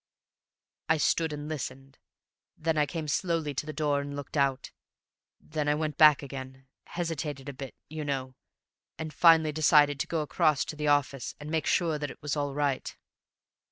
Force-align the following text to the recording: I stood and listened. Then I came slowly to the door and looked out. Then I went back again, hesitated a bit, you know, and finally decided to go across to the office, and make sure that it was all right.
I 0.89 0.97
stood 0.97 1.31
and 1.31 1.47
listened. 1.47 1.99
Then 2.57 2.75
I 2.75 2.87
came 2.87 3.07
slowly 3.07 3.53
to 3.53 3.67
the 3.67 3.71
door 3.71 4.01
and 4.01 4.15
looked 4.15 4.35
out. 4.35 4.71
Then 5.39 5.67
I 5.67 5.75
went 5.75 5.95
back 5.95 6.23
again, 6.23 6.65
hesitated 6.85 7.47
a 7.47 7.53
bit, 7.53 7.75
you 7.87 8.03
know, 8.03 8.33
and 8.97 9.13
finally 9.13 9.51
decided 9.51 9.99
to 9.99 10.07
go 10.07 10.21
across 10.21 10.65
to 10.65 10.75
the 10.75 10.87
office, 10.87 11.35
and 11.39 11.51
make 11.51 11.67
sure 11.67 11.99
that 11.99 12.09
it 12.09 12.19
was 12.23 12.35
all 12.35 12.55
right. 12.55 12.97